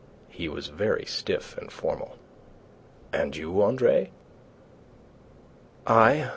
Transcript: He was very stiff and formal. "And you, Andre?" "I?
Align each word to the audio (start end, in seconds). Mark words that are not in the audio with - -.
He 0.29 0.49
was 0.49 0.69
very 0.69 1.05
stiff 1.05 1.55
and 1.59 1.71
formal. 1.71 2.17
"And 3.13 3.37
you, 3.37 3.61
Andre?" 3.61 4.09
"I? 5.85 6.29